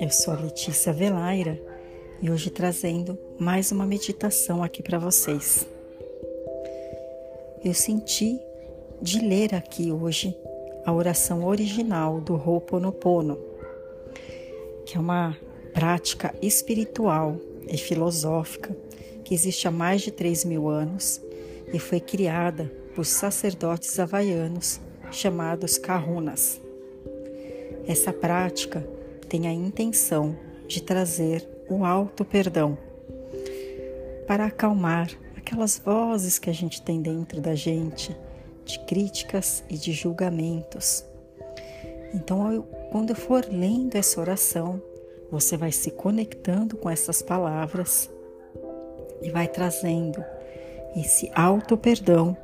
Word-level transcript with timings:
Eu 0.00 0.10
sou 0.10 0.34
a 0.34 0.36
Letícia 0.36 0.92
Velaira 0.92 1.60
e 2.20 2.30
hoje 2.30 2.50
trazendo 2.50 3.18
mais 3.40 3.72
uma 3.72 3.84
meditação 3.84 4.62
aqui 4.62 4.82
para 4.82 4.98
vocês. 4.98 5.66
Eu 7.64 7.74
senti 7.74 8.40
de 9.00 9.18
ler 9.18 9.54
aqui 9.54 9.90
hoje 9.90 10.36
a 10.84 10.92
oração 10.92 11.44
original 11.44 12.20
do 12.20 12.34
Ho'oponopono, 12.34 13.38
que 14.86 14.96
é 14.96 15.00
uma 15.00 15.36
prática 15.72 16.34
espiritual 16.40 17.36
e 17.66 17.76
filosófica 17.76 18.76
que 19.24 19.34
existe 19.34 19.66
há 19.66 19.70
mais 19.70 20.02
de 20.02 20.12
3 20.12 20.44
mil 20.44 20.68
anos 20.68 21.20
e 21.72 21.78
foi 21.78 21.98
criada 22.00 22.70
por 22.94 23.04
sacerdotes 23.04 23.98
havaianos 23.98 24.80
chamados 25.12 25.78
kahunas. 25.78 26.60
Essa 27.86 28.12
prática 28.12 28.86
tem 29.28 29.46
a 29.46 29.52
intenção 29.52 30.36
de 30.66 30.82
trazer 30.82 31.46
o 31.68 31.84
alto 31.84 32.24
perdão 32.24 32.76
para 34.26 34.46
acalmar 34.46 35.10
aquelas 35.36 35.78
vozes 35.78 36.38
que 36.38 36.48
a 36.48 36.52
gente 36.52 36.80
tem 36.82 37.02
dentro 37.02 37.40
da 37.40 37.54
gente 37.54 38.16
de 38.64 38.78
críticas 38.80 39.64
e 39.68 39.76
de 39.76 39.92
julgamentos. 39.92 41.04
Então, 42.14 42.66
quando 42.90 43.10
eu 43.10 43.16
for 43.16 43.44
lendo 43.50 43.96
essa 43.96 44.20
oração, 44.20 44.80
você 45.30 45.56
vai 45.56 45.72
se 45.72 45.90
conectando 45.90 46.76
com 46.76 46.88
essas 46.88 47.22
palavras 47.22 48.08
e 49.22 49.30
vai 49.30 49.48
trazendo 49.48 50.24
esse 50.94 51.30
auto 51.34 51.76
perdão 51.76 52.36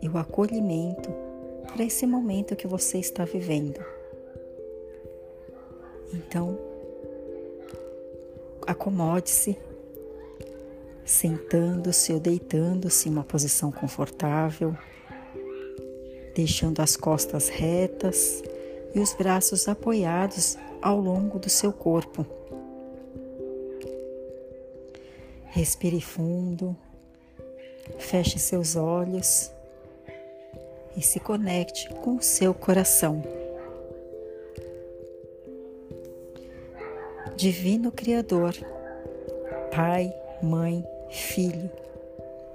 e 0.00 0.08
o 0.08 0.16
acolhimento 0.16 1.29
para 1.72 1.84
esse 1.84 2.06
momento 2.06 2.56
que 2.56 2.66
você 2.66 2.98
está 2.98 3.24
vivendo. 3.24 3.80
Então, 6.12 6.58
acomode-se, 8.66 9.56
sentando-se 11.04 12.12
ou 12.12 12.20
deitando-se 12.20 13.08
em 13.08 13.12
uma 13.12 13.24
posição 13.24 13.70
confortável, 13.70 14.76
deixando 16.34 16.80
as 16.80 16.96
costas 16.96 17.48
retas 17.48 18.42
e 18.94 19.00
os 19.00 19.14
braços 19.14 19.68
apoiados 19.68 20.56
ao 20.82 21.00
longo 21.00 21.38
do 21.38 21.48
seu 21.48 21.72
corpo. 21.72 22.26
Respire 25.46 26.00
fundo, 26.00 26.76
feche 27.98 28.38
seus 28.38 28.76
olhos 28.76 29.52
e 30.96 31.02
se 31.02 31.20
conecte 31.20 31.88
com 32.02 32.16
o 32.16 32.22
seu 32.22 32.52
coração. 32.52 33.22
Divino 37.36 37.90
Criador, 37.90 38.54
Pai, 39.74 40.12
Mãe, 40.42 40.84
Filho, 41.10 41.70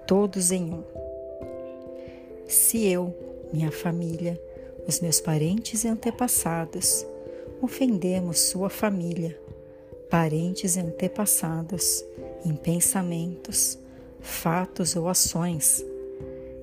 todos 0.06 0.52
em 0.52 0.74
um. 0.74 0.84
Se 2.48 2.86
eu, 2.86 3.14
minha 3.52 3.72
família, 3.72 4.40
os 4.88 5.00
meus 5.00 5.20
parentes 5.20 5.84
e 5.84 5.88
antepassados 5.88 7.06
ofendemos 7.62 8.40
sua 8.40 8.70
família, 8.70 9.40
parentes 10.10 10.76
e 10.76 10.80
antepassados 10.80 12.06
em 12.46 12.56
pensamentos, 12.56 13.80
fatos 14.20 14.96
ou 14.96 15.08
ações, 15.08 15.84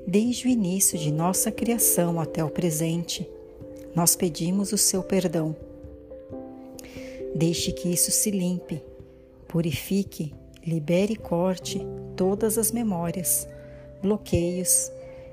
desde 0.06 0.46
o 0.46 0.50
início 0.50 0.98
de 0.98 1.10
nossa 1.10 1.50
criação 1.50 2.20
até 2.20 2.44
o 2.44 2.50
presente, 2.50 3.28
nós 3.94 4.16
pedimos 4.16 4.72
o 4.72 4.78
seu 4.78 5.02
perdão 5.02 5.54
Deixe 7.34 7.72
que 7.72 7.88
isso 7.88 8.10
se 8.10 8.30
limpe, 8.30 8.82
purifique, 9.48 10.34
libere 10.66 11.14
e 11.14 11.16
corte 11.16 11.80
todas 12.14 12.58
as 12.58 12.70
memórias, 12.70 13.48
bloqueios, 14.02 14.92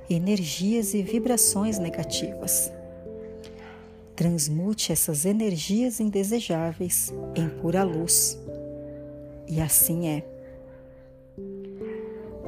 energias 0.09 0.94
e 0.94 1.01
vibrações 1.01 1.77
negativas. 1.77 2.71
Transmute 4.15 4.91
essas 4.91 5.25
energias 5.25 5.99
indesejáveis 5.99 7.13
em 7.35 7.49
pura 7.49 7.83
luz. 7.83 8.39
E 9.47 9.59
assim 9.59 10.07
é. 10.07 10.23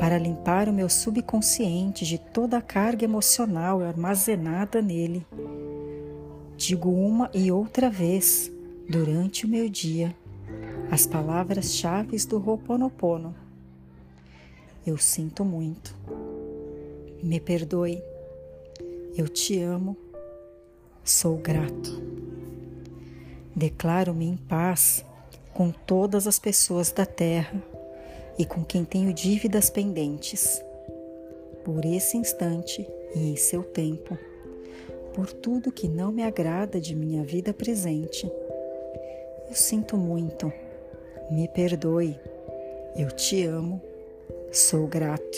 Para 0.02 0.18
limpar 0.18 0.68
o 0.68 0.74
meu 0.74 0.90
subconsciente 0.90 2.08
de 2.08 2.18
toda 2.18 2.58
a 2.58 2.62
carga 2.62 3.06
emocional 3.06 3.84
armazenada 3.84 4.82
nele, 4.82 5.24
digo 6.58 6.90
uma 6.90 7.30
e 7.32 7.52
outra 7.52 7.88
vez 7.88 8.52
durante 8.90 9.46
o 9.46 9.48
meu 9.48 9.70
dia 9.70 10.16
as 10.90 11.06
palavras-chave 11.06 12.18
do 12.26 12.38
Ho'oponopono. 12.38 13.36
Eu 14.88 14.98
sinto 14.98 15.46
muito. 15.46 15.96
Me 17.22 17.40
perdoe. 17.40 18.02
Eu 19.16 19.30
te 19.30 19.62
amo. 19.62 19.96
Sou 21.04 21.38
grato. 21.38 22.02
Declaro-me 23.56 24.26
em 24.26 24.36
paz 24.36 25.06
com 25.54 25.70
todas 25.70 26.26
as 26.26 26.40
pessoas 26.40 26.92
da 26.92 27.06
terra 27.06 27.71
e 28.38 28.46
com 28.46 28.64
quem 28.64 28.84
tenho 28.84 29.14
dívidas 29.14 29.70
pendentes. 29.70 30.64
Por 31.64 31.86
esse 31.86 32.18
instante 32.18 32.88
e 33.16 33.32
em 33.32 33.36
seu 33.36 33.64
tempo, 33.64 34.18
por 35.14 35.32
tudo 35.32 35.72
que 35.72 35.88
não 35.88 36.12
me 36.12 36.24
agrada 36.24 36.80
de 36.80 36.96
minha 36.96 37.24
vida 37.24 37.54
presente 37.54 38.30
eu 39.52 39.56
sinto 39.56 39.98
muito. 39.98 40.50
Me 41.30 41.46
perdoe. 41.46 42.18
Eu 42.96 43.12
te 43.12 43.44
amo. 43.44 43.82
Sou 44.50 44.88
grato. 44.88 45.38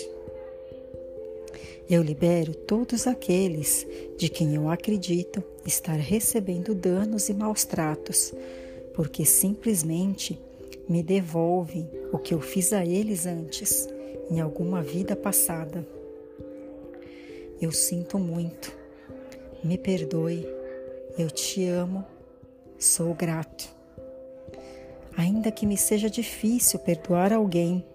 Eu 1.90 2.04
libero 2.04 2.54
todos 2.54 3.08
aqueles 3.08 3.88
de 4.16 4.30
quem 4.30 4.54
eu 4.54 4.70
acredito 4.70 5.44
estar 5.66 5.96
recebendo 5.96 6.76
danos 6.76 7.28
e 7.28 7.34
maus 7.34 7.66
tratos, 7.66 8.32
porque 8.94 9.26
simplesmente 9.26 10.40
me 10.88 11.02
devolvem 11.02 11.90
o 12.12 12.18
que 12.18 12.34
eu 12.34 12.42
fiz 12.42 12.74
a 12.74 12.86
eles 12.86 13.26
antes, 13.26 13.88
em 14.30 14.40
alguma 14.40 14.82
vida 14.82 15.16
passada. 15.16 15.86
Eu 17.62 17.72
sinto 17.72 18.20
muito. 18.20 18.76
Me 19.64 19.78
perdoe. 19.78 20.46
Eu 21.18 21.30
te 21.30 21.66
amo. 21.68 22.04
Sou 22.78 23.14
grato. 23.14 23.74
Ainda 25.16 25.52
que 25.52 25.66
me 25.66 25.78
seja 25.78 26.10
difícil 26.10 26.80
perdoar 26.80 27.32
alguém, 27.32 27.86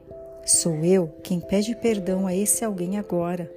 sou 0.46 0.84
eu 0.84 1.12
quem 1.22 1.40
pede 1.40 1.74
perdão 1.74 2.26
a 2.26 2.34
esse 2.34 2.64
alguém 2.64 2.96
agora, 2.96 3.52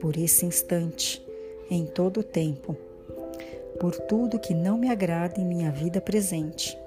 por 0.00 0.16
esse 0.16 0.46
instante, 0.46 1.22
em 1.68 1.84
todo 1.84 2.20
o 2.20 2.24
tempo, 2.24 2.76
por 3.80 3.94
tudo 3.96 4.38
que 4.38 4.54
não 4.54 4.78
me 4.78 4.88
agrada 4.88 5.40
em 5.40 5.44
minha 5.44 5.70
vida 5.70 6.00
presente. 6.00 6.78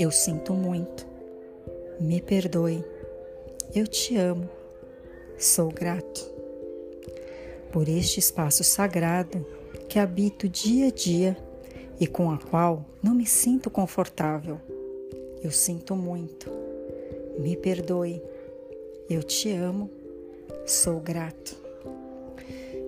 Eu 0.00 0.10
sinto 0.10 0.54
muito. 0.54 1.06
Me 2.00 2.22
perdoe. 2.22 2.82
Eu 3.74 3.86
te 3.86 4.16
amo. 4.16 4.48
Sou 5.38 5.68
grato. 5.68 6.28
Por 7.70 7.86
este 7.86 8.18
espaço 8.18 8.64
sagrado 8.64 9.46
que 9.88 9.98
habito 9.98 10.48
dia 10.48 10.88
a 10.88 10.90
dia 10.90 11.36
e 12.00 12.06
com 12.06 12.30
a 12.30 12.38
qual 12.38 12.86
não 13.02 13.14
me 13.14 13.26
sinto 13.26 13.70
confortável 13.70 14.58
eu 15.42 15.50
sinto 15.50 15.94
muito. 15.94 16.50
Me 17.38 17.54
perdoe. 17.54 18.22
Eu 19.08 19.22
te 19.22 19.50
amo. 19.50 19.90
Sou 20.66 20.98
grato. 20.98 21.56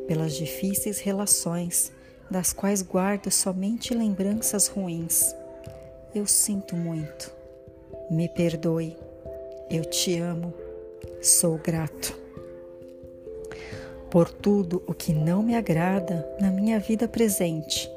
Pelas 0.06 0.34
difíceis 0.34 0.98
relações, 0.98 1.92
das 2.30 2.54
quais 2.54 2.80
guardo 2.80 3.30
somente 3.30 3.92
lembranças 3.92 4.66
ruins. 4.66 5.34
Eu 6.14 6.26
sinto 6.26 6.76
muito. 6.76 7.32
Me 8.10 8.28
perdoe. 8.28 8.94
Eu 9.70 9.82
te 9.82 10.18
amo. 10.18 10.52
Sou 11.22 11.56
grato. 11.56 12.14
Por 14.10 14.30
tudo 14.30 14.82
o 14.86 14.92
que 14.92 15.14
não 15.14 15.42
me 15.42 15.54
agrada 15.54 16.28
na 16.38 16.50
minha 16.50 16.78
vida 16.78 17.08
presente, 17.08 17.90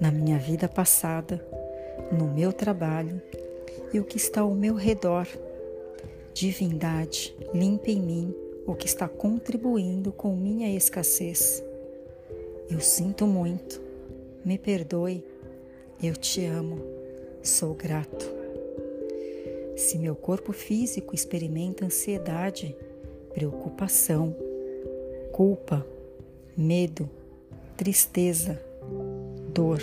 na 0.00 0.10
minha 0.10 0.38
vida 0.38 0.66
passada, 0.66 1.44
no 2.10 2.26
meu 2.26 2.54
trabalho 2.54 3.20
e 3.92 4.00
o 4.00 4.04
que 4.04 4.16
está 4.16 4.40
ao 4.40 4.54
meu 4.54 4.74
redor. 4.74 5.26
Divindade, 6.32 7.36
limpe 7.52 7.92
em 7.92 8.00
mim 8.00 8.34
o 8.66 8.74
que 8.74 8.86
está 8.86 9.06
contribuindo 9.06 10.10
com 10.10 10.34
minha 10.34 10.74
escassez. 10.74 11.62
Eu 12.70 12.80
sinto 12.80 13.26
muito, 13.26 13.78
me 14.42 14.56
perdoe, 14.56 15.22
eu 16.02 16.16
te 16.16 16.46
amo, 16.46 16.97
sou 17.42 17.74
grato. 17.74 18.26
Se 19.76 19.98
meu 19.98 20.14
corpo 20.14 20.52
físico 20.52 21.14
experimenta 21.14 21.84
ansiedade, 21.84 22.76
preocupação, 23.32 24.34
culpa, 25.32 25.86
medo, 26.56 27.08
tristeza, 27.76 28.60
dor, 29.54 29.80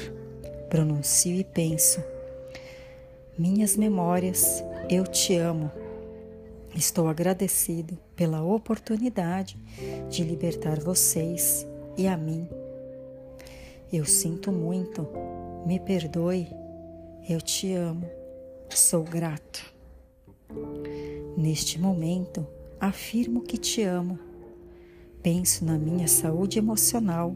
pronuncio 0.70 1.34
e 1.34 1.44
penso. 1.44 2.04
Minhas 3.38 3.78
memórias, 3.78 4.64
eu 4.90 5.08
te 5.08 5.36
amo. 5.36 5.72
Estou 6.76 7.08
agradecido 7.08 7.98
pela 8.16 8.44
oportunidade 8.44 9.58
de 10.10 10.24
libertar 10.24 10.80
vocês 10.80 11.66
e 11.98 12.06
a 12.06 12.18
mim. 12.18 12.48
Eu 13.92 14.04
sinto 14.04 14.52
muito, 14.52 15.08
me 15.66 15.80
perdoe, 15.80 16.50
eu 17.28 17.42
te 17.42 17.74
amo, 17.74 18.08
sou 18.70 19.04
grato. 19.04 19.74
Neste 21.36 21.80
momento, 21.80 22.46
afirmo 22.80 23.42
que 23.42 23.58
te 23.58 23.82
amo. 23.82 24.20
Penso 25.24 25.66
na 25.66 25.78
minha 25.78 26.08
saúde 26.08 26.60
emocional 26.60 27.36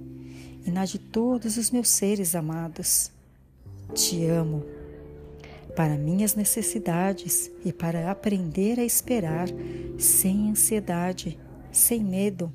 e 0.64 0.70
na 0.70 0.86
de 0.86 1.00
todos 1.00 1.58
os 1.58 1.72
meus 1.72 1.90
seres 1.90 2.36
amados. 2.36 3.12
Te 3.96 4.26
amo. 4.26 4.64
Para 5.76 5.98
minhas 5.98 6.36
necessidades 6.36 7.50
e 7.66 7.74
para 7.74 8.12
aprender 8.12 8.80
a 8.80 8.84
esperar 8.84 9.48
sem 9.98 10.52
ansiedade, 10.52 11.40
sem 11.72 12.04
medo. 12.04 12.54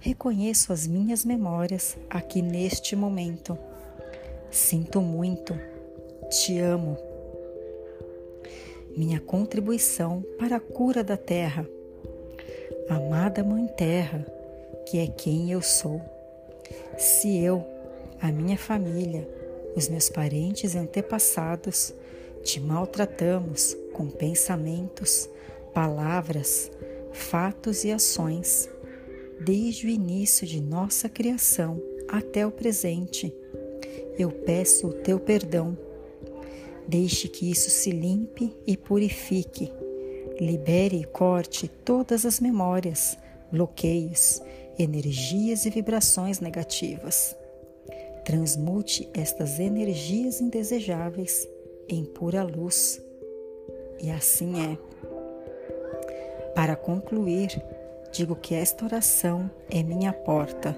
Reconheço 0.00 0.72
as 0.72 0.86
minhas 0.86 1.24
memórias 1.24 1.96
aqui 2.10 2.42
neste 2.42 2.94
momento. 2.94 3.56
Sinto 4.50 5.00
muito. 5.00 5.72
Te 6.32 6.58
amo. 6.60 6.96
Minha 8.96 9.20
contribuição 9.20 10.24
para 10.38 10.56
a 10.56 10.60
cura 10.60 11.04
da 11.04 11.14
terra. 11.14 11.68
Amada 12.88 13.44
Mãe 13.44 13.66
Terra, 13.66 14.24
que 14.88 14.96
é 14.96 15.06
quem 15.08 15.52
eu 15.52 15.60
sou. 15.60 16.00
Se 16.96 17.36
eu, 17.36 17.62
a 18.18 18.32
minha 18.32 18.56
família, 18.56 19.28
os 19.76 19.90
meus 19.90 20.08
parentes 20.08 20.72
e 20.72 20.78
antepassados 20.78 21.92
te 22.42 22.58
maltratamos 22.58 23.76
com 23.92 24.08
pensamentos, 24.08 25.28
palavras, 25.74 26.70
fatos 27.12 27.84
e 27.84 27.92
ações, 27.92 28.70
desde 29.38 29.86
o 29.86 29.90
início 29.90 30.46
de 30.46 30.62
nossa 30.62 31.10
criação 31.10 31.78
até 32.08 32.46
o 32.46 32.50
presente, 32.50 33.34
eu 34.18 34.30
peço 34.30 34.86
o 34.86 34.92
teu 34.94 35.20
perdão. 35.20 35.91
Deixe 36.86 37.28
que 37.28 37.50
isso 37.50 37.70
se 37.70 37.90
limpe 37.90 38.54
e 38.66 38.76
purifique. 38.76 39.72
Libere 40.40 41.00
e 41.00 41.04
corte 41.04 41.68
todas 41.68 42.26
as 42.26 42.40
memórias, 42.40 43.16
bloqueios 43.50 44.42
energias 44.78 45.66
e 45.66 45.70
vibrações 45.70 46.40
negativas. 46.40 47.36
Transmute 48.24 49.08
estas 49.14 49.58
energias 49.58 50.40
indesejáveis 50.40 51.48
em 51.88 52.04
pura 52.04 52.42
luz. 52.42 53.00
E 54.00 54.10
assim 54.10 54.54
é. 54.60 54.78
Para 56.54 56.76
concluir, 56.76 57.62
digo 58.12 58.36
que 58.36 58.54
esta 58.54 58.84
oração 58.84 59.50
é 59.70 59.82
minha 59.82 60.12
porta, 60.12 60.76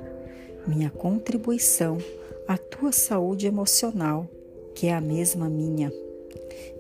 minha 0.67 0.91
contribuição 0.91 1.99
à 2.47 2.57
tua 2.57 2.93
saúde 2.93 3.47
emocional, 3.47 4.29
que 4.75 4.87
é 4.87 4.95
a 4.95 5.01
mesma 5.01 5.49
minha. 5.49 5.93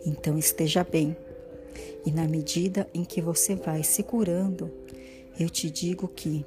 Então 0.04 0.38
esteja 0.38 0.84
bem. 0.84 1.16
E 2.04 2.10
na 2.10 2.26
medida 2.26 2.86
em 2.92 3.04
que 3.04 3.20
você 3.20 3.54
vai 3.54 3.82
se 3.82 4.02
curando, 4.02 4.70
eu 5.38 5.48
te 5.48 5.70
digo 5.70 6.06
que 6.06 6.44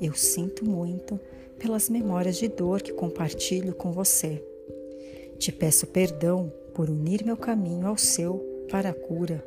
eu 0.00 0.14
sinto 0.14 0.64
muito 0.64 1.18
pelas 1.58 1.88
memórias 1.90 2.36
de 2.36 2.48
dor 2.48 2.80
que 2.80 2.92
compartilho 2.92 3.74
com 3.74 3.92
você. 3.92 4.42
Te 5.38 5.50
peço 5.50 5.86
perdão 5.86 6.52
por 6.74 6.88
unir 6.88 7.24
meu 7.24 7.36
caminho 7.36 7.86
ao 7.86 7.96
seu 7.96 8.66
para 8.70 8.90
a 8.90 8.94
cura. 8.94 9.44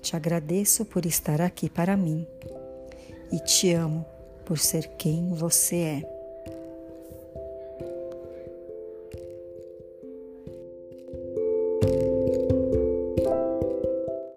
Te 0.00 0.14
agradeço 0.14 0.84
por 0.84 1.04
estar 1.04 1.40
aqui 1.40 1.68
para 1.68 1.96
mim 1.96 2.26
e 3.32 3.38
te 3.40 3.72
amo 3.72 4.06
por 4.44 4.58
ser 4.58 4.88
quem 4.96 5.34
você 5.34 5.76
é. 5.76 6.17